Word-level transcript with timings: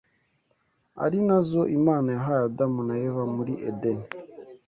ari 1.03 1.19
na 1.27 1.37
zo 1.47 1.61
Imana 1.77 2.07
yahaye 2.15 2.41
Adamu 2.49 2.79
na 2.87 2.95
Eva 3.07 3.23
muri 3.35 3.53
Edeni. 3.69 4.05